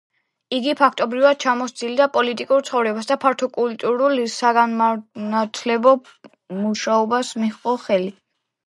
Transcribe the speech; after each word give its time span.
იგი 0.59 0.71
ფაქტობრივად 0.77 1.37
ჩამოსცილდა 1.43 2.07
პოლიტიკურ 2.15 2.65
ცხოვრებას 2.71 3.11
და 3.11 3.19
ფართო 3.27 3.51
კულტურულ-საგანმანათლებლო 3.59 5.95
მუშაობას 6.65 7.37
მიჰყო 7.45 7.79
ხელი. 7.87 8.13